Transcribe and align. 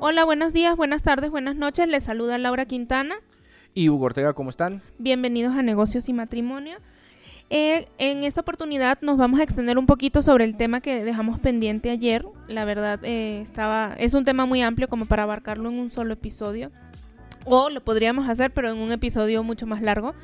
Hola, 0.00 0.24
buenos 0.24 0.52
días, 0.52 0.76
buenas 0.76 1.02
tardes, 1.02 1.28
buenas 1.28 1.56
noches. 1.56 1.88
Les 1.88 2.04
saluda 2.04 2.38
Laura 2.38 2.66
Quintana. 2.66 3.16
Y 3.74 3.88
Hugo 3.88 4.04
Ortega, 4.04 4.32
¿cómo 4.32 4.48
están? 4.48 4.80
Bienvenidos 4.98 5.56
a 5.56 5.62
Negocios 5.62 6.08
y 6.08 6.12
Matrimonio. 6.12 6.76
Eh, 7.50 7.88
en 7.98 8.22
esta 8.22 8.42
oportunidad 8.42 8.98
nos 9.00 9.18
vamos 9.18 9.40
a 9.40 9.42
extender 9.42 9.76
un 9.76 9.86
poquito 9.86 10.22
sobre 10.22 10.44
el 10.44 10.56
tema 10.56 10.80
que 10.80 11.02
dejamos 11.02 11.40
pendiente 11.40 11.90
ayer. 11.90 12.24
La 12.46 12.64
verdad, 12.64 13.00
eh, 13.02 13.40
estaba, 13.40 13.96
es 13.98 14.14
un 14.14 14.24
tema 14.24 14.46
muy 14.46 14.62
amplio 14.62 14.86
como 14.86 15.04
para 15.04 15.24
abarcarlo 15.24 15.68
en 15.68 15.80
un 15.80 15.90
solo 15.90 16.12
episodio. 16.12 16.68
O 17.44 17.68
lo 17.68 17.82
podríamos 17.82 18.28
hacer, 18.28 18.52
pero 18.52 18.70
en 18.70 18.78
un 18.78 18.92
episodio 18.92 19.42
mucho 19.42 19.66
más 19.66 19.82
largo. 19.82 20.14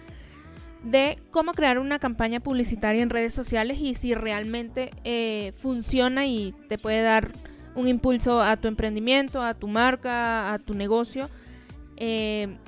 De 0.85 1.19
cómo 1.33 1.53
crear 1.53 1.81
una 1.81 1.99
campaña 1.99 2.39
publicitaria 2.39 3.03
en 3.03 3.11
redes 3.11 3.35
sociales 3.35 3.81
y 3.81 3.95
si 3.95 4.15
realmente 4.15 4.93
eh, 5.03 5.53
funciona 5.57 6.27
y 6.27 6.55
te 6.69 6.79
puede 6.79 7.03
dar 7.03 7.33
un 7.75 7.89
impulso 7.89 8.43
a 8.43 8.57
tu 8.57 8.69
emprendimiento, 8.69 9.43
a 9.43 9.55
tu 9.55 9.69
marca, 9.69 10.53
a 10.53 10.59
tu 10.59 10.75
negocio. 10.75 11.29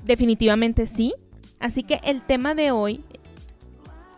definitivamente 0.05 0.87
sí. 0.87 1.15
Así 1.59 1.83
que 1.83 2.01
el 2.05 2.23
tema 2.23 2.55
de 2.55 2.71
hoy 2.71 3.03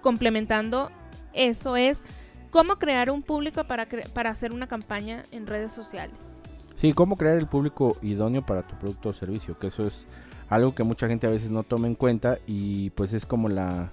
complementando 0.03 0.91
eso 1.35 1.77
es 1.77 2.05
cómo 2.51 2.77
crear 2.77 3.11
un 3.11 3.23
público 3.23 3.65
para, 3.65 3.87
para 4.13 4.31
hacer 4.31 4.53
una 4.53 4.67
campaña 4.67 5.23
en 5.33 5.47
redes 5.47 5.73
sociales. 5.73 6.41
Sí, 6.75 6.93
cómo 6.93 7.17
crear 7.17 7.37
el 7.37 7.47
público 7.47 7.97
idóneo 8.03 8.43
para 8.43 8.63
tu 8.63 8.77
producto 8.77 9.09
o 9.09 9.13
servicio, 9.13 9.59
que 9.59 9.67
eso 9.67 9.83
es 9.83 10.07
algo 10.49 10.75
que 10.75 10.85
mucha 10.85 11.09
gente 11.09 11.27
a 11.27 11.31
veces 11.31 11.51
no 11.51 11.63
toma 11.63 11.89
en 11.89 11.95
cuenta 11.95 12.39
y 12.47 12.91
pues 12.91 13.13
es 13.13 13.27
como 13.27 13.49
la, 13.49 13.93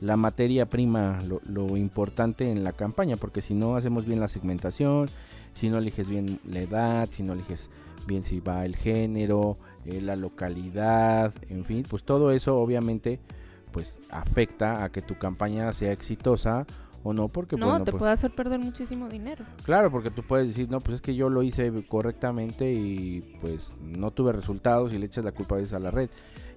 la 0.00 0.16
materia 0.16 0.66
prima, 0.66 1.18
lo, 1.46 1.76
importante 1.76 2.50
en 2.50 2.64
la 2.64 2.72
campaña, 2.72 3.16
porque 3.16 3.40
si 3.40 3.54
no 3.54 3.76
hacemos 3.76 4.04
bien 4.04 4.20
la 4.20 4.28
segmentación, 4.28 5.08
si 5.54 5.70
no 5.70 5.78
eliges 5.78 6.08
bien 6.08 6.38
la 6.48 6.60
edad, 6.60 7.08
si 7.10 7.22
no 7.22 7.32
eliges 7.32 7.70
bien 8.06 8.22
si 8.22 8.40
va 8.40 8.64
el 8.64 8.76
género, 8.76 9.56
eh, 9.84 10.00
la 10.00 10.16
localidad, 10.16 11.32
en 11.48 11.64
fin, 11.64 11.84
pues 11.88 12.04
todo 12.04 12.30
eso 12.30 12.56
obviamente 12.58 13.20
pues 13.72 13.98
afecta 14.10 14.84
a 14.84 14.92
que 14.92 15.02
tu 15.02 15.18
campaña 15.18 15.72
sea 15.72 15.90
exitosa 15.90 16.64
o 17.02 17.12
no 17.12 17.28
porque 17.28 17.56
no 17.56 17.82
te 17.82 17.90
pues 17.90 18.00
puede 18.00 18.12
hacer 18.12 18.30
perder 18.30 18.60
muchísimo 18.60 19.08
dinero. 19.08 19.44
Claro 19.64 19.90
porque 19.90 20.10
tú 20.10 20.22
puedes 20.22 20.46
decir 20.46 20.70
no 20.70 20.80
pues 20.80 20.96
es 20.96 21.00
que 21.00 21.14
yo 21.14 21.28
lo 21.28 21.42
hice 21.42 21.70
correctamente 21.86 22.72
y 22.72 23.20
pues 23.40 23.76
no 23.80 24.12
tuve 24.12 24.32
resultados 24.32 24.92
y 24.92 24.98
le 24.98 25.06
echas 25.06 25.24
la 25.24 25.32
culpa 25.32 25.56
a 25.56 25.58
veces 25.58 25.74
a 25.74 25.80
la 25.80 25.90
red 25.90 26.08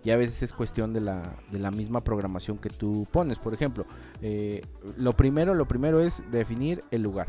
y 0.04 0.12
a 0.12 0.16
veces 0.16 0.44
es 0.44 0.54
cuestión 0.54 0.94
de 0.94 1.02
la, 1.02 1.36
de 1.52 1.60
la 1.60 1.72
misma 1.72 2.02
programación 2.02 2.60
que 2.60 2.70
tú 2.70 3.08
pones. 3.12 3.40
Por 3.40 3.54
ejemplo 3.54 3.86
eh, 4.22 4.62
lo 4.96 5.14
primero 5.14 5.56
lo 5.56 5.68
primero 5.68 6.02
es 6.02 6.24
definir 6.32 6.84
el 6.92 7.02
lugar 7.02 7.28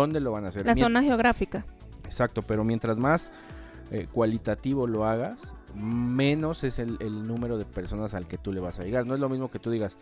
dónde 0.00 0.20
lo 0.20 0.32
van 0.32 0.44
a 0.44 0.48
hacer 0.48 0.64
la 0.64 0.76
zona 0.76 1.02
geográfica 1.02 1.64
exacto 2.04 2.42
pero 2.42 2.64
mientras 2.64 2.98
más 2.98 3.32
eh, 3.90 4.06
cualitativo 4.12 4.86
lo 4.86 5.04
hagas 5.04 5.52
menos 5.76 6.64
es 6.64 6.78
el, 6.78 6.96
número 7.26 7.58
de 7.58 7.64
personas 7.64 8.14
al 8.14 8.26
que 8.26 8.38
tú 8.38 8.52
le 8.52 8.60
vas 8.60 8.78
a 8.78 8.82
llegar. 8.82 9.06
No 9.06 9.14
es 9.14 9.20
lo 9.20 9.28
mismo 9.28 9.50
que 9.50 9.58
tú 9.58 9.70
digas, 9.70 9.96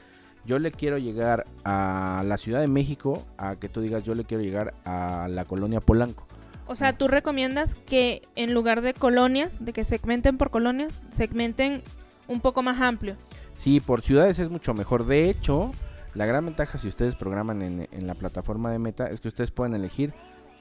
yo 0.44 0.58
le 0.58 0.70
quiero 0.70 0.98
llegar 0.98 1.44
a 1.64 2.22
la 2.26 2.36
Ciudad 2.36 2.60
de 2.60 2.68
México, 2.68 3.24
a 3.38 3.56
que 3.56 3.68
tú 3.68 3.80
digas, 3.80 4.04
yo 4.04 4.14
le 4.14 4.24
quiero 4.24 4.42
llegar 4.42 4.74
a 4.84 5.28
la 5.28 5.44
colonia 5.44 5.80
Polanco. 5.80 6.26
O 6.66 6.76
sea, 6.76 6.96
tú 6.96 7.08
recomiendas 7.08 7.74
que 7.74 8.22
en 8.36 8.54
lugar 8.54 8.80
de 8.80 8.94
colonias, 8.94 9.62
de 9.62 9.72
que 9.72 9.84
segmenten 9.84 10.38
por 10.38 10.50
colonias, 10.50 11.02
segmenten 11.12 11.82
un 12.26 12.40
poco 12.40 12.62
más 12.62 12.80
amplio. 12.80 13.16
Sí, 13.54 13.80
por 13.80 14.00
ciudades 14.00 14.38
es 14.38 14.48
mucho 14.48 14.72
mejor. 14.72 15.06
De 15.06 15.28
hecho, 15.28 15.72
la 16.14 16.26
gran 16.26 16.44
ventaja 16.44 16.78
si 16.78 16.88
ustedes 16.88 17.14
programan 17.14 17.62
en, 17.62 17.88
en 17.90 18.06
la 18.06 18.14
plataforma 18.14 18.70
de 18.70 18.78
Meta 18.78 19.06
es 19.06 19.20
que 19.20 19.28
ustedes 19.28 19.50
pueden 19.50 19.74
elegir, 19.74 20.12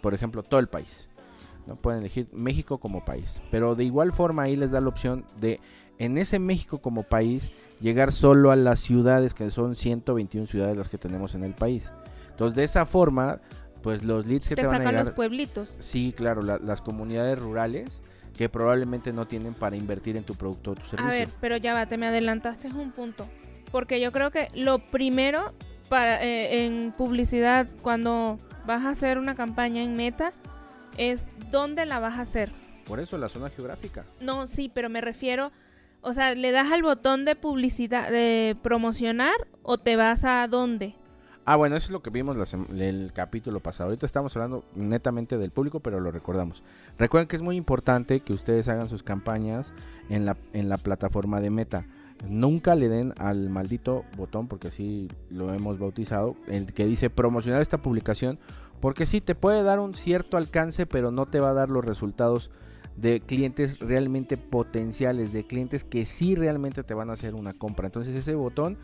por 0.01 0.13
ejemplo, 0.13 0.43
todo 0.43 0.59
el 0.59 0.67
país. 0.67 1.09
¿no? 1.67 1.75
Pueden 1.75 2.01
elegir 2.01 2.27
México 2.31 2.77
como 2.77 3.05
país. 3.05 3.41
Pero 3.51 3.75
de 3.75 3.83
igual 3.83 4.11
forma 4.11 4.43
ahí 4.43 4.55
les 4.55 4.71
da 4.71 4.81
la 4.81 4.89
opción 4.89 5.25
de 5.39 5.59
en 5.99 6.17
ese 6.17 6.39
México 6.39 6.79
como 6.79 7.03
país 7.03 7.51
llegar 7.79 8.11
solo 8.11 8.51
a 8.51 8.55
las 8.55 8.79
ciudades, 8.79 9.33
que 9.33 9.49
son 9.51 9.75
121 9.75 10.47
ciudades 10.47 10.77
las 10.77 10.89
que 10.89 10.97
tenemos 10.97 11.35
en 11.35 11.43
el 11.43 11.53
país. 11.53 11.91
Entonces 12.31 12.55
de 12.55 12.63
esa 12.63 12.85
forma, 12.85 13.39
pues 13.81 14.03
los 14.03 14.25
leads 14.25 14.49
que 14.49 14.55
te, 14.55 14.65
van 14.65 14.75
a 14.75 14.79
llegar... 14.79 15.05
los 15.05 15.13
pueblitos. 15.13 15.69
Sí, 15.79 16.13
claro, 16.15 16.41
las 16.41 16.81
comunidades 16.81 17.39
rurales 17.39 18.01
que 18.35 18.49
probablemente 18.49 19.13
no 19.13 19.27
tienen 19.27 19.53
para 19.53 19.75
invertir 19.75 20.17
en 20.17 20.23
tu 20.23 20.33
producto 20.33 20.71
o 20.71 20.75
tu 20.75 20.81
servicio. 20.85 21.05
A 21.05 21.11
ver, 21.11 21.29
pero 21.39 21.57
ya 21.57 21.73
va, 21.75 21.85
te 21.85 21.97
me 21.97 22.07
adelantaste 22.07 22.67
un 22.69 22.91
punto. 22.91 23.27
Porque 23.73 23.99
yo 23.99 24.11
creo 24.11 24.29
que 24.29 24.51
lo 24.53 24.77
primero 24.77 25.51
para 25.89 26.23
eh, 26.23 26.67
en 26.67 26.91
publicidad, 26.91 27.67
cuando 27.81 28.37
vas 28.67 28.85
a 28.85 28.91
hacer 28.91 29.17
una 29.17 29.33
campaña 29.33 29.81
en 29.81 29.95
meta, 29.95 30.31
es 30.99 31.25
dónde 31.49 31.87
la 31.87 31.97
vas 31.97 32.19
a 32.19 32.21
hacer. 32.21 32.51
Por 32.85 32.99
eso 32.99 33.17
la 33.17 33.29
zona 33.29 33.49
geográfica. 33.49 34.05
No, 34.21 34.45
sí, 34.45 34.69
pero 34.71 34.89
me 34.89 35.01
refiero, 35.01 35.51
o 36.01 36.13
sea, 36.13 36.35
¿le 36.35 36.51
das 36.51 36.71
al 36.71 36.83
botón 36.83 37.25
de 37.25 37.35
publicidad, 37.35 38.11
de 38.11 38.55
promocionar 38.61 39.33
o 39.63 39.79
te 39.79 39.95
vas 39.95 40.23
a 40.23 40.47
dónde? 40.47 40.93
Ah, 41.43 41.55
bueno, 41.55 41.75
eso 41.75 41.87
es 41.87 41.91
lo 41.93 42.03
que 42.03 42.11
vimos 42.11 42.37
el 42.77 43.11
capítulo 43.11 43.59
pasado. 43.59 43.89
Ahorita 43.89 44.05
estamos 44.05 44.35
hablando 44.35 44.63
netamente 44.75 45.39
del 45.39 45.49
público, 45.49 45.79
pero 45.79 45.99
lo 45.99 46.11
recordamos. 46.11 46.61
Recuerden 46.99 47.27
que 47.27 47.37
es 47.37 47.41
muy 47.41 47.57
importante 47.57 48.19
que 48.19 48.33
ustedes 48.33 48.67
hagan 48.67 48.87
sus 48.87 49.01
campañas 49.01 49.73
en 50.09 50.25
la, 50.25 50.37
en 50.53 50.69
la 50.69 50.77
plataforma 50.77 51.41
de 51.41 51.49
Meta. 51.49 51.87
Nunca 52.27 52.75
le 52.75 52.89
den 52.89 53.13
al 53.17 53.49
maldito 53.49 54.05
botón, 54.17 54.47
porque 54.47 54.69
así 54.69 55.09
lo 55.29 55.53
hemos 55.53 55.77
bautizado, 55.77 56.35
el 56.47 56.73
que 56.73 56.85
dice 56.85 57.09
promocionar 57.09 57.61
esta 57.61 57.79
publicación 57.79 58.39
porque 58.83 59.05
sí, 59.05 59.21
te 59.21 59.33
puede 59.33 59.63
dar 59.63 59.79
un 59.79 59.93
cierto 59.93 60.35
alcance, 60.35 60.85
pero 60.85 61.09
no 61.09 61.25
te 61.25 61.39
va 61.39 61.51
a 61.51 61.53
dar 61.53 61.69
los 61.69 61.85
resultados 61.85 62.51
de 62.97 63.21
clientes 63.21 63.79
realmente 63.79 64.35
potenciales, 64.35 65.31
de 65.31 65.47
clientes 65.47 65.85
que 65.85 66.05
sí 66.05 66.35
realmente 66.35 66.83
te 66.83 66.93
van 66.93 67.09
a 67.09 67.13
hacer 67.13 67.33
una 67.33 67.53
compra. 67.53 67.85
Entonces 67.85 68.13
ese 68.13 68.35
botón 68.35 68.77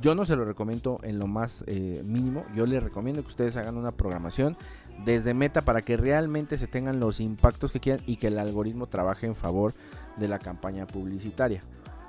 yo 0.00 0.16
no 0.16 0.24
se 0.24 0.34
lo 0.34 0.44
recomiendo 0.44 0.98
en 1.04 1.20
lo 1.20 1.28
más 1.28 1.62
eh, 1.68 2.02
mínimo. 2.04 2.42
Yo 2.56 2.66
les 2.66 2.82
recomiendo 2.82 3.22
que 3.22 3.28
ustedes 3.28 3.56
hagan 3.56 3.76
una 3.76 3.92
programación 3.92 4.56
desde 5.04 5.32
meta 5.32 5.60
para 5.60 5.80
que 5.80 5.96
realmente 5.96 6.58
se 6.58 6.66
tengan 6.66 6.98
los 6.98 7.20
impactos 7.20 7.70
que 7.70 7.78
quieran 7.78 8.02
y 8.04 8.16
que 8.16 8.26
el 8.26 8.40
algoritmo 8.40 8.88
trabaje 8.88 9.28
en 9.28 9.36
favor 9.36 9.74
de 10.16 10.26
la 10.26 10.40
campaña 10.40 10.88
publicitaria. 10.88 11.62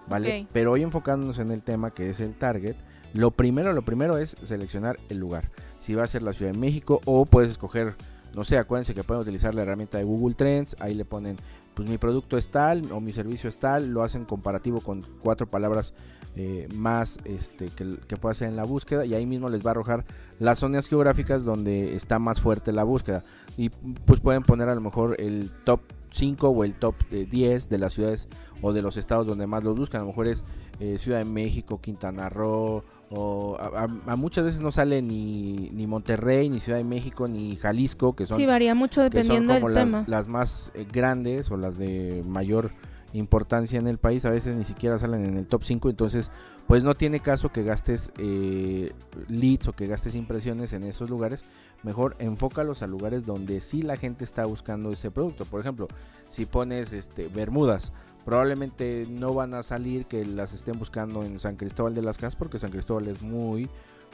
¿Vale? 0.10 0.48
Pero 0.54 0.72
hoy 0.72 0.84
enfocándonos 0.84 1.40
en 1.40 1.52
el 1.52 1.62
tema 1.62 1.92
que 1.92 2.10
es 2.10 2.20
el 2.20 2.34
target, 2.34 2.76
lo 3.14 3.32
primero, 3.32 3.74
lo 3.74 3.82
primero 3.82 4.18
es 4.18 4.38
seleccionar 4.44 4.98
el 5.10 5.18
lugar. 5.18 5.46
Si 5.80 5.96
va 5.96 6.04
a 6.04 6.08
ser 6.08 6.22
la 6.24 6.34
Ciudad 6.34 6.52
de 6.52 6.60
México 6.60 7.02
o 7.06 7.26
puedes 7.26 7.52
escoger, 7.52 7.96
no 8.36 8.44
sé, 8.44 8.58
acuérdense 8.58 8.94
que 8.94 9.04
pueden 9.04 9.22
utilizar 9.22 9.54
la 9.56 9.64
herramienta 9.64 9.98
de 9.98 10.04
Google 10.04 10.36
Trends, 10.36 10.76
ahí 10.80 10.94
le 10.94 11.06
ponen, 11.06 11.38
pues 11.74 11.90
mi 11.90 11.98
producto 11.98 12.38
es 12.38 12.50
tal 12.50 12.92
o 12.92 13.00
mi 13.00 13.14
servicio 13.14 13.50
es 13.50 13.58
tal, 13.60 13.90
lo 13.90 14.04
hacen 14.04 14.26
comparativo 14.26 14.82
con 14.82 15.06
cuatro 15.22 15.48
palabras 15.48 15.94
eh, 16.36 16.68
más 16.76 17.18
este, 17.26 17.66
que, 17.66 17.98
que 18.08 18.16
pueda 18.16 18.34
hacer 18.34 18.48
en 18.48 18.56
la 18.56 18.64
búsqueda 18.64 19.06
y 19.06 19.16
ahí 19.16 19.26
mismo 19.26 19.50
les 19.50 19.66
va 19.66 19.70
a 19.70 19.72
arrojar 19.72 20.06
las 20.38 20.60
zonas 20.60 20.88
geográficas 20.88 21.44
donde 21.44 21.96
está 21.96 22.20
más 22.20 22.40
fuerte 22.40 22.72
la 22.72 22.84
búsqueda. 22.84 23.24
Y 23.58 23.70
pues 23.70 24.20
pueden 24.20 24.44
poner 24.44 24.70
a 24.70 24.76
lo 24.76 24.82
mejor 24.82 25.16
el 25.20 25.50
top 25.64 25.80
5 26.12 26.50
o 26.50 26.64
el 26.64 26.76
top 26.76 26.96
10 27.10 27.66
eh, 27.66 27.68
de 27.68 27.78
las 27.80 27.94
ciudades 27.94 28.28
o 28.62 28.74
de 28.74 28.82
los 28.82 28.98
estados 28.98 29.28
donde 29.28 29.48
más 29.48 29.64
los 29.64 29.76
buscan, 29.76 30.02
a 30.02 30.04
lo 30.04 30.10
mejor 30.10 30.28
es 30.28 30.44
eh, 30.80 30.98
Ciudad 30.98 31.20
de 31.20 31.26
México, 31.26 31.80
Quintana 31.82 32.30
Roo, 32.30 32.84
o 33.10 33.58
a, 33.58 34.16
muchas 34.16 34.46
veces 34.46 34.62
no 34.62 34.72
sale 34.72 35.02
ni, 35.02 35.70
ni 35.74 35.88
Monterrey, 35.88 36.50
ni 36.50 36.60
Ciudad 36.60 36.78
de 36.78 36.84
México, 36.84 37.28
ni 37.28 37.56
Jalisco, 37.56 38.16
que 38.16 38.26
son, 38.26 38.38
sí, 38.38 38.46
varía 38.46 38.76
mucho 38.76 39.02
dependiendo 39.02 39.54
del 39.54 39.64
las, 39.64 39.74
tema. 39.74 40.04
las 40.08 40.28
más 40.28 40.72
eh, 40.76 40.86
grandes 40.92 41.52
o 41.52 41.58
las 41.58 41.78
de 41.78 42.24
mayor 42.28 42.72
importancia 43.14 43.80
en 43.80 43.88
el 43.88 43.98
país, 43.98 44.26
a 44.26 44.32
veces 44.32 44.56
ni 44.58 44.64
siquiera 44.64 44.98
salen 44.98 45.26
en 45.26 45.38
el 45.38 45.48
top 45.48 45.64
5, 45.64 45.90
entonces 45.90 46.32
pues 46.68 46.84
no 46.84 46.94
tiene 46.94 47.22
caso 47.22 47.50
que 47.50 47.64
gastes 47.64 48.12
eh, 48.18 48.92
leads 49.30 49.70
o 49.70 49.74
que 49.74 49.88
gastes 49.88 50.16
impresiones 50.16 50.74
en 50.74 50.84
esos 50.84 51.10
lugares, 51.10 51.44
mejor 51.84 52.16
enfócalos 52.20 52.82
a 52.82 52.88
lugares 52.88 53.26
donde 53.26 53.62
sí 53.62 53.82
la 53.82 53.98
gente 53.98 54.24
está 54.24 54.46
buscando 54.46 54.92
ese 54.92 55.12
producto, 55.12 55.46
por 55.46 55.62
ejemplo, 55.62 55.88
si 56.30 56.46
pones 56.46 56.94
este 56.94 57.28
Bermudas, 57.28 57.92
probablemente 58.26 59.06
no 59.10 59.34
van 59.34 59.54
a 59.54 59.64
salir 59.64 60.06
que 60.06 60.26
las 60.26 60.54
estén 60.54 60.78
buscando 60.78 61.24
en 61.24 61.40
San 61.40 61.56
Cristóbal 61.56 61.94
de 61.94 62.02
las 62.02 62.18
Casas 62.18 62.36
porque 62.36 62.60
San 62.60 62.72
Cristóbal 62.72 63.08
es 63.08 63.22
muy 63.22 63.70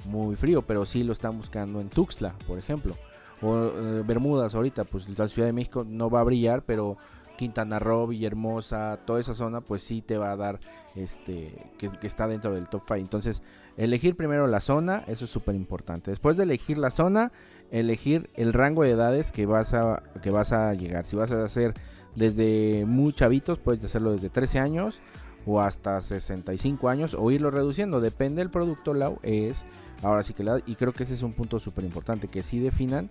muy 0.06 0.36
frío, 0.36 0.62
pero 0.62 0.86
sí 0.86 1.04
lo 1.04 1.14
están 1.14 1.38
buscando 1.38 1.80
en 1.80 1.90
Tuxtla, 1.90 2.36
por 2.48 2.58
ejemplo. 2.58 2.96
O 3.42 3.56
eh, 3.56 4.04
Bermudas 4.06 4.56
ahorita, 4.56 4.84
pues 4.84 5.08
la 5.18 5.28
Ciudad 5.28 5.48
de 5.48 5.54
México 5.54 5.86
no 5.88 6.10
va 6.10 6.22
a 6.22 6.24
brillar, 6.24 6.64
pero 6.64 6.98
Quintana 7.38 7.80
Roo, 7.80 8.08
Villahermosa, 8.08 9.00
toda 9.06 9.20
esa 9.20 9.34
zona, 9.34 9.62
pues 9.62 9.84
sí 9.84 10.02
te 10.02 10.18
va 10.18 10.32
a 10.32 10.36
dar 10.36 10.60
este 10.96 11.54
que, 11.78 11.90
está 12.04 12.28
dentro 12.28 12.54
del 12.54 12.68
top 12.68 12.84
5. 12.88 12.96
Entonces, 12.96 13.42
elegir 13.78 14.16
primero 14.16 14.48
la 14.48 14.62
zona, 14.62 15.04
eso 15.08 15.26
es 15.26 15.32
súper 15.32 15.56
importante. 15.56 16.12
Después 16.12 16.38
de 16.38 16.44
elegir 16.44 16.78
la 16.78 16.92
zona, 16.92 17.32
elegir 17.72 18.30
el 18.36 18.54
rango 18.54 18.84
de 18.84 18.92
edades 18.92 19.32
que 19.32 19.46
vas 19.46 19.74
a 19.74 20.04
que 20.22 20.30
vas 20.30 20.54
a 20.54 20.74
llegar. 20.74 21.06
Si 21.06 21.16
vas 21.16 21.32
a 21.32 21.44
hacer 21.44 21.74
desde 22.16 22.86
muy 22.86 23.14
chavitos, 23.14 23.60
puedes 23.60 23.84
hacerlo 23.84 24.12
desde 24.12 24.30
13 24.30 24.60
años 24.60 25.00
o 25.46 25.62
hasta 25.62 26.02
65 26.02 26.90
años 26.90 27.16
o 27.18 27.32
irlo 27.32 27.52
reduciendo, 27.52 28.00
depende 28.00 28.38
del 28.38 28.50
producto, 28.50 28.94
Lau, 28.94 29.20
es 29.24 29.66
ahora 30.02 30.24
sí 30.24 30.34
que 30.34 30.44
la 30.44 30.62
y 30.66 30.76
creo 30.76 30.94
que 30.94 31.04
ese 31.04 31.14
es 31.14 31.24
un 31.24 31.34
punto 31.34 31.60
súper 31.60 31.84
importante, 31.84 32.28
que 32.28 32.44
sí 32.44 32.60
definan 32.60 33.10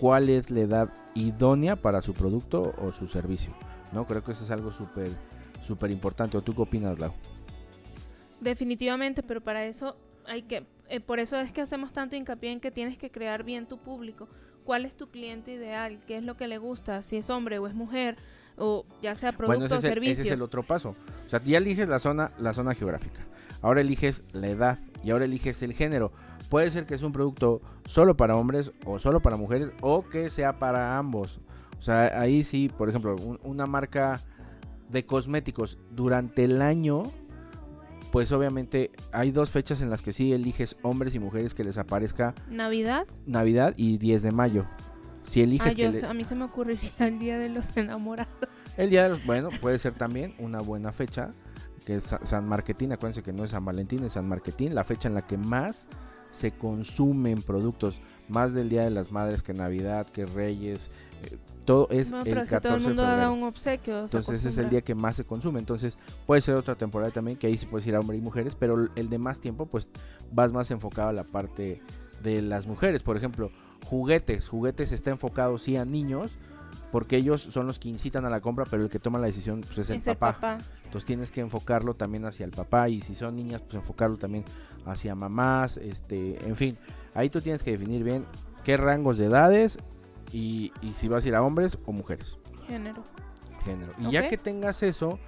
cuál 0.00 0.30
es 0.30 0.50
la 0.50 0.60
edad 0.60 0.90
idónea 1.14 1.76
para 1.76 2.00
su 2.02 2.14
producto 2.14 2.74
o 2.78 2.90
su 2.90 3.06
servicio. 3.06 3.52
¿no? 3.92 4.06
Creo 4.06 4.24
que 4.24 4.32
eso 4.32 4.44
es 4.44 4.50
algo 4.50 4.72
súper, 4.72 5.10
súper 5.66 5.90
importante. 5.90 6.36
¿O 6.38 6.42
tú 6.42 6.54
qué 6.54 6.62
opinas, 6.62 6.98
Lau? 6.98 7.12
Definitivamente, 8.40 9.22
pero 9.22 9.40
para 9.40 9.64
eso 9.64 9.96
hay 10.26 10.42
que, 10.42 10.64
eh, 10.88 11.00
por 11.00 11.20
eso 11.20 11.38
es 11.38 11.52
que 11.52 11.60
hacemos 11.60 11.92
tanto 11.92 12.16
hincapié 12.16 12.52
en 12.52 12.60
que 12.60 12.70
tienes 12.70 12.96
que 12.96 13.10
crear 13.10 13.44
bien 13.44 13.66
tu 13.66 13.78
público. 13.78 14.28
¿Cuál 14.64 14.84
es 14.86 14.96
tu 14.96 15.10
cliente 15.10 15.52
ideal? 15.52 15.98
¿Qué 16.06 16.16
es 16.16 16.24
lo 16.24 16.36
que 16.36 16.46
le 16.48 16.58
gusta? 16.58 17.02
Si 17.02 17.16
es 17.16 17.28
hombre 17.28 17.58
o 17.58 17.66
es 17.66 17.74
mujer, 17.74 18.16
o 18.56 18.84
ya 19.02 19.14
sea 19.14 19.32
producto 19.32 19.58
bueno, 19.60 19.64
ese 19.66 19.74
o 19.74 19.78
es 19.78 19.84
el- 19.84 19.90
servicio. 19.90 20.12
ese 20.12 20.22
es 20.22 20.30
el 20.30 20.42
otro 20.42 20.62
paso. 20.62 20.94
O 21.26 21.28
sea, 21.30 21.42
ya 21.42 21.58
eliges 21.58 21.88
la 21.88 21.98
zona, 21.98 22.30
la 22.38 22.52
zona 22.52 22.74
geográfica. 22.74 23.20
Ahora 23.62 23.80
eliges 23.82 24.24
la 24.32 24.48
edad 24.48 24.78
y 25.04 25.10
ahora 25.10 25.24
eliges 25.26 25.62
el 25.62 25.74
género. 25.74 26.12
Puede 26.50 26.70
ser 26.70 26.84
que 26.84 26.94
es 26.94 27.02
un 27.02 27.12
producto 27.12 27.62
solo 27.86 28.16
para 28.16 28.36
hombres 28.36 28.70
o 28.84 28.98
solo 28.98 29.20
para 29.20 29.36
mujeres 29.36 29.70
o 29.80 30.02
que 30.06 30.28
sea 30.28 30.58
para 30.58 30.98
ambos. 30.98 31.40
O 31.78 31.82
sea, 31.82 32.20
ahí 32.20 32.44
sí, 32.44 32.68
por 32.76 32.90
ejemplo, 32.90 33.16
un- 33.16 33.40
una 33.42 33.64
marca 33.64 34.20
de 34.90 35.06
cosméticos 35.06 35.78
durante 35.92 36.44
el 36.44 36.60
año, 36.60 37.04
pues 38.12 38.32
obviamente 38.32 38.90
hay 39.12 39.30
dos 39.30 39.50
fechas 39.50 39.80
en 39.80 39.88
las 39.90 40.02
que 40.02 40.12
sí 40.12 40.32
eliges 40.32 40.76
hombres 40.82 41.14
y 41.14 41.20
mujeres 41.20 41.54
que 41.54 41.62
les 41.64 41.78
aparezca 41.78 42.34
Navidad. 42.50 43.06
Navidad 43.26 43.72
y 43.76 43.98
10 43.98 44.22
de 44.22 44.32
mayo. 44.32 44.66
Si 45.24 45.42
eliges 45.42 45.68
Ah, 45.72 45.74
que 45.76 45.82
yo, 45.84 45.90
le- 45.92 46.04
a 46.04 46.12
mí 46.12 46.24
se 46.24 46.34
me 46.34 46.44
ocurriría 46.44 46.90
el 46.98 47.18
día 47.20 47.38
de 47.38 47.48
los 47.48 47.76
enamorados. 47.76 48.34
El 48.76 48.90
día 48.90 49.04
de 49.04 49.10
los, 49.10 49.24
bueno, 49.24 49.50
puede 49.60 49.78
ser 49.78 49.92
también 49.94 50.34
una 50.40 50.58
buena 50.58 50.90
fecha, 50.90 51.30
que 51.86 51.96
es 51.96 52.04
Sa- 52.04 52.20
San 52.26 52.48
Marquetín, 52.48 52.92
acuérdense 52.92 53.22
que 53.22 53.32
no 53.32 53.44
es 53.44 53.50
San 53.50 53.64
Valentín, 53.64 54.02
es 54.04 54.14
San 54.14 54.28
Marquetín, 54.28 54.74
la 54.74 54.82
fecha 54.82 55.06
en 55.08 55.14
la 55.14 55.22
que 55.26 55.36
más 55.36 55.86
se 56.30 56.52
consumen 56.52 57.42
productos, 57.42 58.00
más 58.28 58.52
del 58.54 58.68
Día 58.68 58.84
de 58.84 58.90
las 58.90 59.10
Madres 59.12 59.42
que 59.42 59.52
Navidad, 59.54 60.06
que 60.06 60.26
Reyes, 60.26 60.90
eh, 61.30 61.36
todo 61.64 61.88
es 61.90 62.10
No, 62.10 62.22
el 62.24 62.24
pero 62.24 62.40
es 62.42 62.48
que 62.48 62.50
14 62.50 62.68
todo 62.68 62.76
el 62.76 62.82
mundo 62.84 63.02
de 63.02 63.08
da 63.08 63.14
febrero. 63.14 63.32
un 63.32 63.42
obsequio. 63.44 63.94
se 64.08 64.16
Entonces 64.16 64.40
ese 64.40 64.48
es 64.48 64.58
el 64.58 64.70
día 64.70 64.80
que 64.82 64.94
más 64.94 65.16
se 65.16 65.24
consume, 65.24 65.58
entonces 65.60 65.98
puede 66.26 66.40
ser 66.40 66.54
otra 66.56 66.74
temporada 66.74 67.12
también, 67.12 67.36
que 67.36 67.46
ahí 67.46 67.56
sí 67.58 67.66
puedes 67.66 67.86
ir 67.86 67.94
a 67.94 68.00
hombres 68.00 68.20
y 68.20 68.22
mujeres, 68.24 68.56
pero 68.56 68.88
el 68.94 69.08
de 69.10 69.18
más 69.18 69.40
tiempo 69.40 69.66
pues 69.66 69.88
vas 70.32 70.52
más 70.52 70.70
enfocado 70.70 71.08
a 71.10 71.12
la 71.12 71.24
parte 71.24 71.82
de 72.22 72.42
las 72.42 72.66
mujeres, 72.66 73.02
por 73.02 73.16
ejemplo, 73.16 73.50
juguetes, 73.86 74.48
juguetes 74.48 74.92
está 74.92 75.10
enfocado 75.10 75.58
sí 75.58 75.76
a 75.76 75.84
niños, 75.84 76.38
porque 76.90 77.16
ellos 77.16 77.42
son 77.42 77.66
los 77.66 77.78
que 77.78 77.88
incitan 77.88 78.24
a 78.24 78.30
la 78.30 78.40
compra, 78.40 78.64
pero 78.68 78.82
el 78.82 78.88
que 78.88 78.98
toma 78.98 79.18
la 79.18 79.26
decisión 79.26 79.60
pues, 79.60 79.78
es 79.78 79.90
el 79.90 79.96
Es 79.96 80.06
el 80.06 80.16
papá. 80.16 80.58
Entonces 80.84 81.04
tienes 81.04 81.30
que 81.30 81.40
enfocarlo 81.40 81.94
también 81.94 82.24
hacia 82.24 82.44
el 82.44 82.50
papá 82.50 82.88
y 82.88 83.00
si 83.00 83.14
son 83.14 83.36
niñas, 83.36 83.62
pues 83.62 83.74
enfocarlo 83.74 84.16
también 84.16 84.44
hacia 84.86 85.14
mamás, 85.14 85.76
este, 85.76 86.44
en 86.46 86.56
fin, 86.56 86.76
ahí 87.14 87.30
tú 87.30 87.40
tienes 87.40 87.62
que 87.62 87.72
definir 87.72 88.02
bien 88.02 88.24
qué 88.64 88.76
rangos 88.76 89.18
de 89.18 89.26
edades 89.26 89.78
y, 90.32 90.72
y 90.80 90.94
si 90.94 91.08
vas 91.08 91.24
a 91.24 91.28
ir 91.28 91.34
a 91.34 91.42
hombres 91.42 91.78
o 91.86 91.92
mujeres, 91.92 92.38
Género. 92.66 93.02
género. 93.64 93.92
Y 93.98 94.10
ya 94.10 94.28
que 94.28 94.36
tengas 94.38 94.82
eso, 94.82 95.18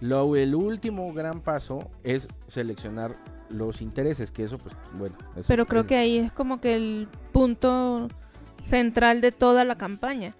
lo, 0.00 0.36
el 0.36 0.54
último 0.54 1.12
gran 1.12 1.40
paso 1.40 1.90
es 2.04 2.28
seleccionar 2.46 3.14
los 3.50 3.80
intereses, 3.80 4.30
que 4.30 4.44
eso 4.44 4.58
pues 4.58 4.74
bueno. 4.94 5.16
eso 5.36 5.44
Pero 5.48 5.66
creo 5.66 5.86
que 5.86 5.96
ahí 5.96 6.18
es 6.18 6.32
como 6.32 6.60
que 6.60 6.74
el 6.74 7.08
punto 7.32 8.08
central 8.62 9.20
de 9.20 9.32
toda 9.32 9.64
la 9.64 9.76
campaña. 9.76 10.34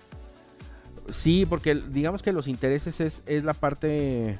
Sí, 1.10 1.46
porque 1.46 1.75
digamos 1.75 2.22
que 2.22 2.32
los 2.32 2.49
intereses 2.49 3.00
es, 3.00 3.22
es 3.26 3.44
la 3.44 3.55
parte 3.55 4.38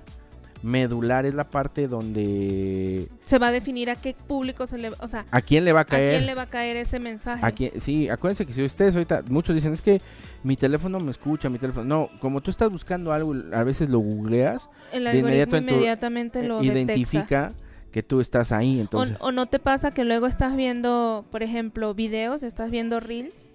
medular, 0.63 1.25
es 1.25 1.35
la 1.35 1.45
parte 1.49 1.87
donde... 1.87 3.09
Se 3.23 3.39
va 3.39 3.49
a 3.49 3.53
definir 3.53 3.91
a 3.91 3.95
qué 3.97 4.15
público 4.27 4.67
se 4.67 4.77
le, 4.79 4.91
o 4.99 5.07
sea, 5.07 5.25
¿A 5.31 5.41
quién 5.41 5.65
le 5.65 5.73
va 5.73 5.81
a 5.81 5.83
a 5.83 5.87
caer? 5.87 6.11
quién 6.11 6.27
le 6.27 6.35
va 6.35 6.43
a 6.43 6.47
caer 6.51 6.77
ese 6.77 6.99
mensaje. 6.99 7.45
A 7.47 7.53
quién- 7.53 7.81
sí, 7.81 8.09
acuérdense 8.09 8.45
que 8.45 8.53
si 8.53 8.65
ustedes 8.65 8.95
ahorita, 8.97 9.23
muchos 9.31 9.55
dicen, 9.55 9.73
es 9.73 9.83
que 9.83 10.01
mi 10.43 10.57
teléfono 10.57 10.99
me 11.01 11.11
escucha, 11.13 11.49
mi 11.49 11.59
teléfono... 11.59 11.85
No, 11.85 12.11
como 12.21 12.41
tú 12.41 12.51
estás 12.51 12.71
buscando 12.71 13.13
algo, 13.13 13.35
a 13.53 13.63
veces 13.63 13.89
lo 13.89 14.01
googleas, 14.01 14.69
El 14.93 15.05
de 15.05 15.19
inmediato 15.19 15.57
inmediatamente 15.59 16.43
lo 16.43 16.61
detecta. 16.61 16.81
identifica 16.93 17.53
que 17.93 18.03
tú 18.03 18.21
estás 18.21 18.51
ahí, 18.53 18.79
O, 18.79 18.81
entonces... 18.83 19.17
o 19.21 19.31
no 19.33 19.47
te 19.47 19.59
pasa 19.61 19.93
que 19.93 20.05
luego 20.05 20.27
estás 20.27 20.57
viendo, 20.57 21.25
por 21.31 21.43
ejemplo, 21.45 21.95
videos, 21.95 22.43
estás 22.43 22.71
viendo 22.71 22.99
reels 23.01 23.53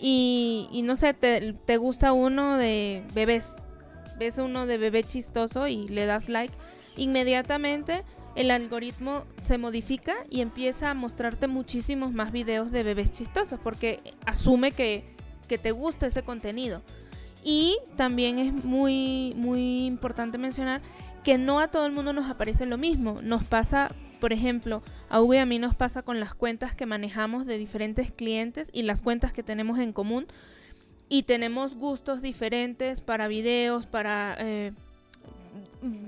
y, 0.00 0.68
y 0.72 0.82
no 0.82 0.96
sé, 0.96 1.14
te, 1.14 1.52
te 1.52 1.76
gusta 1.76 2.12
uno 2.12 2.56
de 2.56 3.04
bebés. 3.14 3.54
Ves 4.18 4.38
uno 4.38 4.66
de 4.66 4.78
bebé 4.78 5.02
chistoso 5.04 5.66
y 5.66 5.88
le 5.88 6.06
das 6.06 6.28
like. 6.28 6.54
Inmediatamente 6.96 8.04
el 8.34 8.50
algoritmo 8.50 9.24
se 9.42 9.58
modifica 9.58 10.14
y 10.30 10.40
empieza 10.40 10.90
a 10.90 10.94
mostrarte 10.94 11.46
muchísimos 11.48 12.12
más 12.12 12.32
videos 12.32 12.70
de 12.70 12.82
bebés 12.82 13.12
chistosos 13.12 13.58
porque 13.62 14.00
asume 14.24 14.72
que, 14.72 15.04
que 15.48 15.58
te 15.58 15.72
gusta 15.72 16.06
ese 16.06 16.22
contenido. 16.22 16.82
Y 17.42 17.78
también 17.96 18.38
es 18.38 18.64
muy, 18.64 19.32
muy 19.36 19.86
importante 19.86 20.38
mencionar 20.38 20.80
que 21.24 21.38
no 21.38 21.60
a 21.60 21.68
todo 21.68 21.86
el 21.86 21.92
mundo 21.92 22.12
nos 22.12 22.28
aparece 22.28 22.66
lo 22.66 22.78
mismo. 22.78 23.18
Nos 23.22 23.44
pasa, 23.44 23.90
por 24.20 24.32
ejemplo, 24.32 24.82
a 25.08 25.20
Hugo 25.20 25.34
y 25.34 25.38
a 25.38 25.46
mí 25.46 25.58
nos 25.58 25.74
pasa 25.74 26.02
con 26.02 26.20
las 26.20 26.34
cuentas 26.34 26.74
que 26.74 26.86
manejamos 26.86 27.46
de 27.46 27.58
diferentes 27.58 28.12
clientes 28.12 28.70
y 28.72 28.82
las 28.82 29.02
cuentas 29.02 29.32
que 29.32 29.42
tenemos 29.42 29.78
en 29.78 29.92
común. 29.92 30.26
Y 31.08 31.24
tenemos 31.24 31.74
gustos 31.74 32.22
diferentes 32.22 33.00
para 33.00 33.26
videos, 33.26 33.86
para 33.86 34.36
eh, 34.38 34.72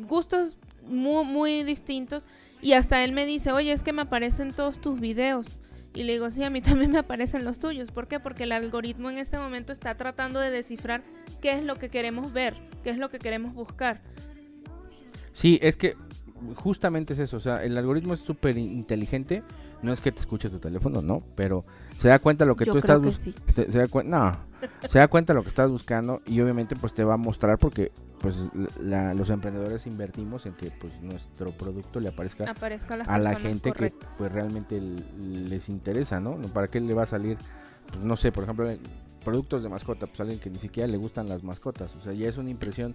gustos 0.06 0.56
muy, 0.86 1.24
muy 1.24 1.64
distintos. 1.64 2.24
Y 2.60 2.74
hasta 2.74 3.02
él 3.02 3.10
me 3.10 3.26
dice, 3.26 3.50
oye, 3.50 3.72
es 3.72 3.82
que 3.82 3.92
me 3.92 4.02
aparecen 4.02 4.52
todos 4.52 4.80
tus 4.80 5.00
videos. 5.00 5.46
Y 5.94 6.04
le 6.04 6.12
digo, 6.12 6.30
sí, 6.30 6.44
a 6.44 6.50
mí 6.50 6.60
también 6.62 6.92
me 6.92 6.98
aparecen 6.98 7.44
los 7.44 7.58
tuyos. 7.58 7.90
¿Por 7.90 8.08
qué? 8.08 8.20
Porque 8.20 8.44
el 8.44 8.52
algoritmo 8.52 9.10
en 9.10 9.18
este 9.18 9.38
momento 9.38 9.72
está 9.72 9.96
tratando 9.96 10.38
de 10.38 10.50
descifrar 10.50 11.02
qué 11.40 11.52
es 11.52 11.64
lo 11.64 11.76
que 11.76 11.88
queremos 11.88 12.32
ver, 12.32 12.56
qué 12.84 12.90
es 12.90 12.98
lo 12.98 13.10
que 13.10 13.18
queremos 13.18 13.54
buscar. 13.54 14.00
Sí, 15.32 15.58
es 15.62 15.76
que 15.76 15.96
justamente 16.56 17.12
es 17.14 17.18
eso, 17.18 17.36
o 17.36 17.40
sea, 17.40 17.62
el 17.64 17.76
algoritmo 17.76 18.14
es 18.14 18.20
súper 18.20 18.56
inteligente, 18.58 19.42
no 19.82 19.92
es 19.92 20.00
que 20.00 20.12
te 20.12 20.20
escuche 20.20 20.48
tu 20.48 20.58
teléfono, 20.58 21.02
no, 21.02 21.22
pero 21.34 21.64
se 21.98 22.08
da 22.08 22.18
cuenta 22.18 22.44
lo 22.44 22.56
que 22.56 22.64
Yo 22.64 22.74
tú 22.74 22.80
creo 22.80 22.96
estás 22.96 23.02
buscando. 23.02 23.40
sí. 23.54 23.72
se 23.72 23.78
da 23.78 24.02
no, 24.04 24.32
se 24.88 24.98
da 24.98 25.08
cuenta 25.08 25.34
lo 25.34 25.42
que 25.42 25.48
estás 25.48 25.70
buscando 25.70 26.22
y 26.26 26.40
obviamente 26.40 26.76
pues 26.76 26.94
te 26.94 27.02
va 27.04 27.14
a 27.14 27.16
mostrar 27.16 27.58
porque 27.58 27.90
pues 28.20 28.36
la- 28.80 29.14
los 29.14 29.30
emprendedores 29.30 29.86
invertimos 29.88 30.46
en 30.46 30.52
que 30.54 30.70
pues 30.70 30.92
nuestro 31.02 31.50
producto 31.50 31.98
le 31.98 32.10
aparezca 32.10 32.48
Aparezca 32.48 32.94
a 32.94 33.18
la 33.18 33.34
gente 33.34 33.72
que 33.72 33.92
pues 34.18 34.30
realmente 34.30 34.80
les 34.80 35.68
interesa, 35.68 36.20
¿no? 36.20 36.36
¿Para 36.52 36.68
qué 36.68 36.78
le 36.80 36.94
va 36.94 37.02
a 37.02 37.06
salir? 37.06 37.36
Pues, 37.88 38.04
no 38.04 38.16
sé, 38.16 38.30
por 38.30 38.44
ejemplo, 38.44 38.70
eh, 38.70 38.78
productos 39.24 39.64
de 39.64 39.68
mascota, 39.68 40.06
pues 40.06 40.20
alguien 40.20 40.38
que 40.38 40.50
ni 40.50 40.60
siquiera 40.60 40.86
le 40.88 40.96
gustan 40.96 41.28
las 41.28 41.42
mascotas, 41.42 41.94
o 41.96 42.00
sea, 42.00 42.12
ya 42.12 42.28
es 42.28 42.36
una 42.36 42.50
impresión 42.50 42.94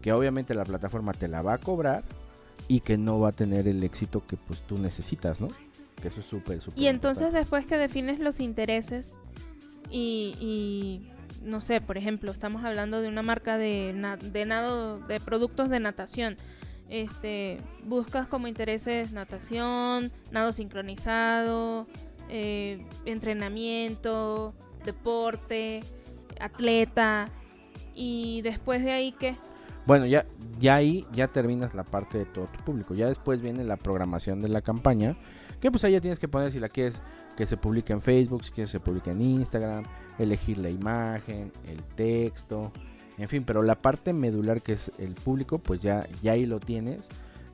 que 0.00 0.12
obviamente 0.12 0.54
la 0.54 0.64
plataforma 0.64 1.12
te 1.12 1.26
la 1.28 1.42
va 1.42 1.54
a 1.54 1.58
cobrar 1.58 2.04
y 2.68 2.80
que 2.80 2.96
no 2.98 3.18
va 3.20 3.30
a 3.30 3.32
tener 3.32 3.66
el 3.68 3.82
éxito 3.82 4.26
que 4.26 4.36
pues 4.36 4.60
tú 4.62 4.78
necesitas, 4.78 5.40
¿no? 5.40 5.48
Que 6.00 6.08
eso 6.08 6.20
es 6.20 6.26
súper, 6.26 6.60
súper 6.60 6.78
Y 6.82 6.86
entonces 6.86 7.26
importante. 7.26 7.38
después 7.38 7.66
que 7.66 7.76
defines 7.76 8.18
los 8.20 8.40
intereses 8.40 9.16
y, 9.90 10.34
y, 10.40 11.10
no 11.44 11.60
sé, 11.60 11.80
por 11.80 11.98
ejemplo, 11.98 12.30
estamos 12.30 12.64
hablando 12.64 13.00
de 13.02 13.08
una 13.08 13.22
marca 13.22 13.58
de, 13.58 13.92
na- 13.94 14.16
de 14.16 14.44
nado, 14.46 14.98
de 15.00 15.20
productos 15.20 15.68
de 15.68 15.80
natación. 15.80 16.36
Este, 16.88 17.58
buscas 17.84 18.26
como 18.26 18.48
intereses 18.48 19.12
natación, 19.12 20.10
nado 20.32 20.52
sincronizado, 20.52 21.86
eh, 22.28 22.84
entrenamiento, 23.04 24.54
deporte, 24.84 25.80
atleta 26.40 27.26
y 27.94 28.40
después 28.42 28.82
de 28.84 28.92
ahí 28.92 29.12
que 29.12 29.36
Bueno, 29.86 30.06
ya, 30.06 30.26
ya 30.58 30.76
ahí 30.76 31.04
ya 31.12 31.28
terminas 31.28 31.74
la 31.74 31.84
parte 31.84 32.18
de 32.18 32.26
todo 32.26 32.46
tu 32.46 32.62
público. 32.64 32.94
Ya 32.94 33.06
después 33.08 33.40
viene 33.40 33.64
la 33.64 33.76
programación 33.76 34.40
de 34.40 34.48
la 34.48 34.60
campaña. 34.60 35.16
Que 35.60 35.70
pues 35.70 35.84
ahí 35.84 35.92
ya 35.92 36.00
tienes 36.00 36.18
que 36.18 36.28
poner 36.28 36.50
si 36.52 36.58
la 36.58 36.68
quieres 36.68 37.02
que 37.36 37.44
se 37.46 37.56
publique 37.56 37.92
en 37.92 38.00
Facebook, 38.00 38.44
si 38.44 38.50
quieres 38.50 38.70
que 38.72 38.78
se 38.78 38.84
publique 38.84 39.10
en 39.10 39.20
Instagram, 39.20 39.84
elegir 40.18 40.58
la 40.58 40.70
imagen, 40.70 41.52
el 41.68 41.82
texto, 41.96 42.72
en 43.18 43.28
fin, 43.28 43.44
pero 43.44 43.62
la 43.62 43.74
parte 43.74 44.12
medular 44.14 44.62
que 44.62 44.72
es 44.74 44.90
el 44.98 45.14
público, 45.14 45.58
pues 45.58 45.80
ya, 45.80 46.06
ya 46.22 46.32
ahí 46.32 46.46
lo 46.46 46.60
tienes 46.60 47.06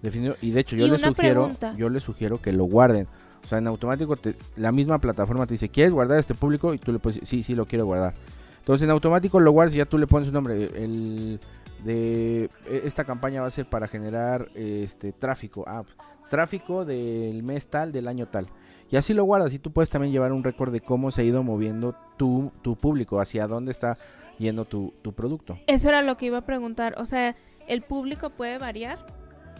definido. 0.03 0.37
Y 0.41 0.53
de 0.53 0.61
hecho 0.61 0.77
yo 0.77 0.87
les 0.87 1.01
sugiero, 1.01 1.43
pregunta. 1.43 1.75
yo 1.77 1.89
les 1.89 2.03
sugiero 2.05 2.41
que 2.41 2.53
lo 2.53 2.65
guarden. 2.65 3.09
O 3.45 3.49
sea, 3.49 3.59
en 3.59 3.67
automático 3.67 4.15
te- 4.17 4.35
la 4.57 4.71
misma 4.71 4.99
plataforma 5.01 5.47
te 5.47 5.55
dice, 5.55 5.69
¿quieres 5.69 5.93
guardar 5.93 6.19
este 6.21 6.35
público? 6.35 6.75
Y 6.75 6.79
tú 6.79 6.93
le 6.93 6.99
puedes 7.01 7.21
decir, 7.21 7.29
sí, 7.29 7.43
sí 7.43 7.55
lo 7.57 7.67
quiero 7.67 7.87
guardar. 7.87 8.15
Entonces 8.59 8.85
en 8.85 8.91
automático 8.91 9.41
lo 9.41 9.51
guardas 9.53 9.75
y 9.75 9.79
ya 9.79 9.85
tú 9.87 9.99
le 9.99 10.07
pones 10.07 10.29
un 10.29 10.35
nombre. 10.35 10.67
El 10.67 11.41
de 11.85 12.45
e- 12.67 12.83
esta 12.85 13.05
campaña 13.05 13.41
va 13.41 13.47
a 13.47 13.51
ser 13.51 13.67
para 13.69 13.89
generar 13.89 14.49
este 14.55 15.13
tráfico. 15.13 15.65
Ah, 15.67 15.83
tráfico 16.31 16.85
del 16.85 17.43
mes 17.43 17.69
tal, 17.69 17.93
del 17.93 18.09
año 18.09 18.27
tal. 18.27 18.47
Y 18.91 18.97
así 18.97 19.13
lo 19.15 19.25
guardas 19.25 19.53
y 19.55 19.59
tú 19.59 19.73
puedes 19.73 19.91
también 19.91 20.13
llevar 20.13 20.33
un 20.33 20.45
récord 20.45 20.73
de 20.73 20.81
cómo 20.81 21.11
se 21.11 21.23
ha 21.23 21.25
ido 21.25 21.43
moviendo 21.43 21.95
tu, 22.17 22.53
tu 22.63 22.77
público, 22.77 23.21
hacia 23.21 23.47
dónde 23.47 23.73
está 23.73 23.97
yendo 24.39 24.65
tu, 24.65 24.93
tu 25.03 25.13
producto. 25.13 25.59
eso 25.67 25.89
era 25.89 26.03
lo 26.03 26.17
que 26.17 26.27
iba 26.27 26.39
a 26.39 26.45
preguntar, 26.47 26.95
o 26.99 27.07
sea, 27.07 27.35
el 27.69 27.83
público 27.83 28.31
puede 28.31 28.59
variar 28.59 28.99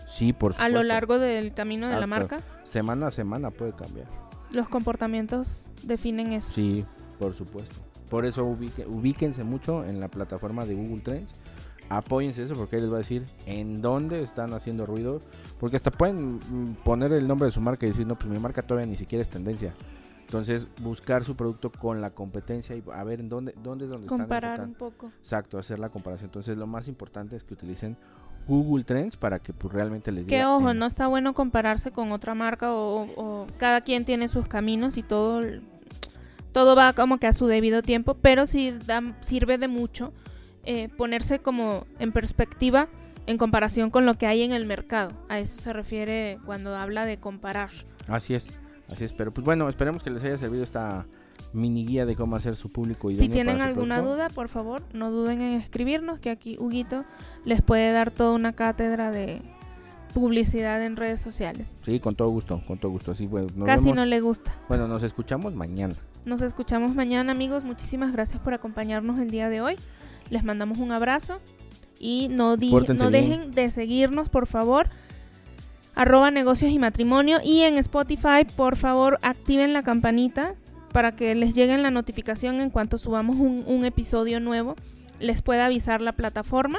Sí, 0.09 0.33
por 0.33 0.53
supuesto. 0.53 0.63
a 0.65 0.69
lo 0.69 0.83
largo 0.85 1.19
del 1.19 1.53
camino 1.55 1.89
de 1.89 1.95
Ah, 1.95 2.01
la 2.01 2.07
marca. 2.07 2.39
Semana 2.63 3.09
a 3.09 3.11
semana 3.11 3.51
puede 3.51 3.73
cambiar. 3.73 4.07
Los 4.53 4.69
comportamientos 4.69 5.65
definen 5.83 6.33
eso. 6.33 6.53
Sí, 6.53 6.85
por 7.19 7.35
supuesto. 7.35 7.75
Por 8.09 8.25
eso 8.27 8.45
ubique- 8.45 8.87
ubíquense 8.87 9.43
mucho 9.43 9.85
en 9.85 9.99
la 9.99 10.07
plataforma 10.09 10.65
de 10.65 10.75
Google 10.75 11.01
Trends. 11.01 11.33
Apóyense 11.89 12.43
eso 12.45 12.55
porque 12.55 12.77
ahí 12.77 12.83
les 12.83 12.91
va 12.91 12.97
a 12.97 12.99
decir 12.99 13.25
en 13.47 13.81
dónde 13.81 14.21
están 14.23 14.53
haciendo 14.55 14.87
ruido. 14.87 15.21
Porque 15.61 15.77
hasta 15.77 15.91
pueden 15.91 16.37
mm, 16.37 16.75
poner 16.85 17.13
el 17.13 17.27
nombre 17.27 17.47
de 17.47 17.53
su 17.53 17.61
marca 17.61 17.87
y 17.87 17.91
decir, 17.91 18.07
no, 18.07 18.15
pues 18.17 18.29
mi 18.31 18.39
marca 18.39 18.63
todavía 18.63 18.91
ni 18.91 18.97
siquiera 18.97 19.23
es 19.23 19.29
tendencia. 19.29 19.73
Entonces, 20.23 20.67
buscar 20.83 21.23
su 21.23 21.37
producto 21.37 21.71
con 21.71 22.01
la 22.01 22.11
competencia 22.11 22.75
y 22.75 22.83
a 22.93 23.05
ver 23.05 23.21
en 23.21 23.29
dónde, 23.29 23.55
dónde 23.63 23.85
es 23.85 23.91
donde 23.91 24.09
Comparar 24.09 24.55
están. 24.55 24.69
un 24.71 24.75
poco. 24.75 25.13
Exacto, 25.21 25.57
hacer 25.59 25.79
la 25.79 25.89
comparación. 25.89 26.29
Entonces, 26.29 26.59
lo 26.59 26.67
más 26.67 26.89
importante 26.89 27.37
es 27.37 27.45
que 27.45 27.55
utilicen 27.55 27.97
Google 28.49 28.83
Trends 28.85 29.17
para 29.17 29.39
que 29.39 29.53
pues, 29.53 29.73
realmente 29.73 30.11
les 30.11 30.27
diga. 30.27 30.37
Que 30.39 30.45
ojo, 30.45 30.71
en- 30.73 30.79
no 30.81 30.87
está 30.87 31.07
bueno 31.07 31.33
compararse 31.33 31.93
con 31.93 32.11
otra 32.11 32.35
marca 32.35 32.73
o, 32.75 33.03
o 33.17 33.47
cada 33.59 33.81
quien 33.83 34.05
tiene 34.05 34.27
sus 34.27 34.49
caminos 34.49 34.97
y 34.97 35.03
todo 35.05 35.43
todo 36.53 36.75
va 36.75 36.93
como 36.95 37.19
que 37.19 37.27
a 37.27 37.33
su 37.33 37.47
debido 37.47 37.83
tiempo, 37.83 38.15
pero 38.15 38.47
sí 38.47 38.73
da- 38.87 39.15
sirve 39.21 39.59
de 39.59 39.69
mucho 39.69 40.13
eh, 40.67 40.89
ponerse 40.89 41.39
como 41.39 41.87
en 41.99 42.13
perspectiva 42.13 42.89
en 43.27 43.39
comparación 43.39 43.91
con 43.91 44.07
lo 44.07 44.15
que 44.15 44.27
hay 44.27 44.43
en 44.43 44.53
el 44.53 44.67
mercado. 44.67 45.11
A 45.29 45.39
eso 45.41 45.61
se 45.61 45.73
refiere 45.73 46.39
cuando 46.45 46.77
habla 46.77 47.07
de 47.07 47.19
comparar. 47.19 47.71
Así 48.07 48.35
es, 48.35 48.51
así 48.93 49.05
es. 49.05 49.13
Pero 49.13 49.33
pues 49.33 49.45
bueno, 49.45 49.69
esperemos 49.69 50.03
que 50.03 50.11
les 50.11 50.23
haya 50.23 50.37
servido 50.37 50.63
esta 50.63 51.07
mini 51.53 51.85
guía 51.87 52.07
de 52.07 52.15
cómo 52.15 52.37
hacer 52.37 52.55
su 52.55 52.71
público 52.71 53.11
Si 53.11 53.29
tienen 53.29 53.61
alguna 53.61 53.97
producto. 53.97 54.15
duda, 54.17 54.29
por 54.29 54.49
favor, 54.49 54.83
no 54.93 55.11
duden 55.11 55.41
en 55.41 55.61
escribirnos, 55.61 56.19
que 56.21 56.31
aquí 56.31 56.57
Huguito 56.59 57.05
les 57.45 57.63
puede 57.63 57.91
dar 57.93 58.11
toda 58.11 58.33
una 58.35 58.53
cátedra 58.53 59.11
de 59.11 59.41
publicidad 60.15 60.83
en 60.83 60.97
redes 60.97 61.21
sociales. 61.21 61.77
Sí, 61.85 62.01
con 62.01 62.15
todo 62.15 62.29
gusto, 62.31 62.63
con 62.67 62.79
todo 62.79 62.91
gusto. 62.93 63.13
Así, 63.13 63.27
bueno, 63.27 63.49
nos 63.55 63.67
Casi 63.67 63.85
vemos- 63.85 63.97
no 63.97 64.07
le 64.07 64.21
gusta. 64.21 64.53
Bueno, 64.69 64.89
nos 64.89 65.03
escuchamos 65.03 65.55
mañana. 65.55 65.95
Nos 66.25 66.43
escuchamos 66.43 66.95
mañana, 66.95 67.33
amigos. 67.33 67.65
Muchísimas 67.65 68.13
gracias 68.13 68.41
por 68.41 68.55
acompañarnos 68.55 69.19
el 69.21 69.31
día 69.31 69.49
de 69.49 69.61
hoy. 69.61 69.77
Les 70.31 70.45
mandamos 70.45 70.79
un 70.79 70.93
abrazo 70.93 71.41
y 71.99 72.29
no, 72.31 72.57
di- 72.57 72.71
no 72.71 72.81
bien. 72.83 73.11
dejen 73.11 73.53
de 73.53 73.71
seguirnos, 73.71 74.29
por 74.29 74.47
favor. 74.47 74.89
Arroba 75.95 76.31
negocios 76.31 76.71
y 76.71 76.79
matrimonio. 76.79 77.39
Y 77.43 77.63
en 77.63 77.79
Spotify, 77.79 78.45
por 78.57 78.77
favor, 78.77 79.19
activen 79.23 79.73
la 79.73 79.83
campanita 79.83 80.55
para 80.93 81.13
que 81.13 81.35
les 81.35 81.55
llegue 81.55 81.77
la 81.79 81.91
notificación 81.91 82.61
en 82.61 82.71
cuanto 82.71 82.99
subamos 82.99 83.37
un, 83.37 83.65
un 83.67 83.85
episodio 83.85 84.41
nuevo. 84.41 84.75
Les 85.21 85.41
pueda 85.43 85.67
avisar 85.67 86.03
la 86.03 86.13
plataforma 86.13 86.79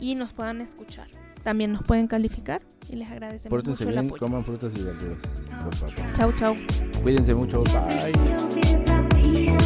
y 0.00 0.14
nos 0.16 0.32
puedan 0.32 0.60
escuchar. 0.60 1.06
También 1.42 1.72
nos 1.72 1.82
pueden 1.84 2.08
calificar 2.08 2.60
y 2.90 2.96
les 2.96 3.08
agradecemos 3.10 3.50
Pórtense 3.50 3.84
mucho 3.84 3.88
el 3.88 3.94
bien, 4.02 4.06
apoyo. 4.08 4.20
coman 4.26 4.44
frutas 4.44 4.70
y 4.76 4.82
verduras. 4.82 5.18
Por 5.64 5.74
favor. 5.74 6.12
Chau, 6.14 6.32
chau. 6.38 6.56
Cuídense 7.02 7.34
mucho. 7.34 7.62
Bye. 7.64 9.57